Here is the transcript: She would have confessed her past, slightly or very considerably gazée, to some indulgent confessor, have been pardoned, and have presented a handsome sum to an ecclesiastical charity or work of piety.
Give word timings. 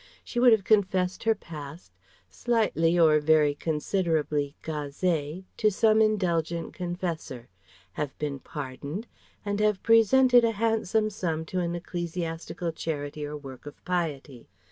She 0.23 0.39
would 0.39 0.51
have 0.51 0.63
confessed 0.63 1.25
her 1.25 1.35
past, 1.35 1.91
slightly 2.27 2.97
or 2.97 3.19
very 3.19 3.53
considerably 3.53 4.55
gazée, 4.63 5.43
to 5.57 5.69
some 5.69 6.01
indulgent 6.01 6.73
confessor, 6.73 7.49
have 7.91 8.17
been 8.17 8.39
pardoned, 8.39 9.05
and 9.45 9.59
have 9.59 9.83
presented 9.83 10.43
a 10.43 10.53
handsome 10.53 11.11
sum 11.11 11.45
to 11.45 11.59
an 11.59 11.75
ecclesiastical 11.75 12.71
charity 12.71 13.23
or 13.23 13.37
work 13.37 13.67
of 13.67 13.75
piety. 13.85 14.49